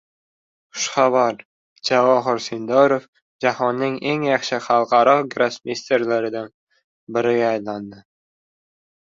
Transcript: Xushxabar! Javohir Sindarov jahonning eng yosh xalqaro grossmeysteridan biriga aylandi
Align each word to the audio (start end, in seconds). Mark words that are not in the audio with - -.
Xushxabar! 0.75 1.35
Javohir 1.89 2.41
Sindarov 2.45 3.05
jahonning 3.45 3.99
eng 4.13 4.25
yosh 4.29 4.51
xalqaro 4.69 5.15
grossmeysteridan 5.37 6.51
biriga 7.19 7.47
aylandi 7.53 8.03